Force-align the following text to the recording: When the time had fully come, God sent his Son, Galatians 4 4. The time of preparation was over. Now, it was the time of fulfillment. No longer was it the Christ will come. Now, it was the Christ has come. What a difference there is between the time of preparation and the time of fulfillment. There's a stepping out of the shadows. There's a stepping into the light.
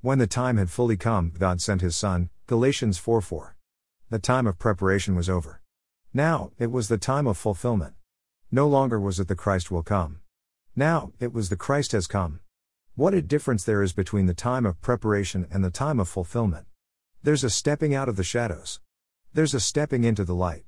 When 0.00 0.18
the 0.18 0.28
time 0.28 0.58
had 0.58 0.70
fully 0.70 0.96
come, 0.96 1.32
God 1.36 1.60
sent 1.60 1.80
his 1.80 1.96
Son, 1.96 2.30
Galatians 2.46 2.98
4 2.98 3.20
4. 3.20 3.56
The 4.10 4.20
time 4.20 4.46
of 4.46 4.56
preparation 4.56 5.16
was 5.16 5.28
over. 5.28 5.60
Now, 6.14 6.52
it 6.56 6.70
was 6.70 6.86
the 6.86 6.98
time 6.98 7.26
of 7.26 7.36
fulfillment. 7.36 7.94
No 8.52 8.68
longer 8.68 9.00
was 9.00 9.18
it 9.18 9.26
the 9.26 9.34
Christ 9.34 9.72
will 9.72 9.82
come. 9.82 10.20
Now, 10.76 11.10
it 11.18 11.32
was 11.32 11.48
the 11.48 11.56
Christ 11.56 11.90
has 11.90 12.06
come. 12.06 12.38
What 12.94 13.12
a 13.12 13.20
difference 13.20 13.64
there 13.64 13.82
is 13.82 13.92
between 13.92 14.26
the 14.26 14.34
time 14.34 14.66
of 14.66 14.80
preparation 14.80 15.48
and 15.50 15.64
the 15.64 15.70
time 15.70 15.98
of 15.98 16.08
fulfillment. 16.08 16.68
There's 17.24 17.42
a 17.42 17.50
stepping 17.50 17.92
out 17.92 18.08
of 18.08 18.14
the 18.14 18.22
shadows. 18.22 18.78
There's 19.34 19.52
a 19.52 19.58
stepping 19.58 20.04
into 20.04 20.24
the 20.24 20.34
light. 20.34 20.62